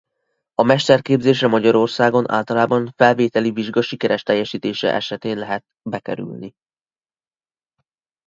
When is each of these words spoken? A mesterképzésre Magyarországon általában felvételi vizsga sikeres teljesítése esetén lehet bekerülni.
A 0.53 0.63
mesterképzésre 0.63 1.47
Magyarországon 1.47 2.31
általában 2.31 2.91
felvételi 2.95 3.51
vizsga 3.51 3.81
sikeres 3.81 4.23
teljesítése 4.23 4.93
esetén 4.93 5.37
lehet 5.37 5.65
bekerülni. 5.89 6.53